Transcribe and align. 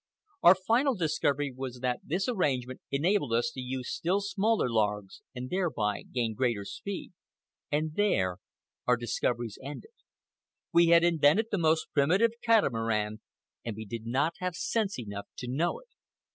Our 0.41 0.55
final 0.55 0.95
discovery 0.95 1.53
was 1.55 1.81
that 1.81 1.99
this 2.03 2.27
arrangement 2.27 2.81
enabled 2.89 3.33
us 3.33 3.51
to 3.53 3.59
use 3.61 3.93
still 3.93 4.19
smaller 4.19 4.67
logs 4.67 5.21
and 5.35 5.47
thereby 5.51 6.01
gain 6.11 6.33
greater 6.33 6.65
speed. 6.65 7.13
And 7.71 7.93
there 7.93 8.39
our 8.87 8.97
discoveries 8.97 9.59
ended. 9.63 9.91
We 10.73 10.87
had 10.87 11.03
invented 11.03 11.49
the 11.51 11.59
most 11.59 11.85
primitive 11.93 12.31
catamaran, 12.41 13.21
and 13.63 13.75
we 13.75 13.85
did 13.85 14.07
not 14.07 14.33
have 14.39 14.55
sense 14.55 14.97
enough 14.97 15.27
to 15.37 15.47
know 15.47 15.79
it. 15.81 15.87